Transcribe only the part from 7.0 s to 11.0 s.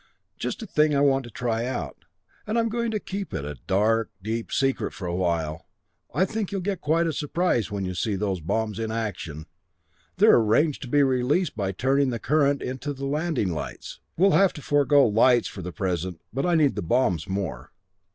a surprise when you see those bombs in action! They're arranged to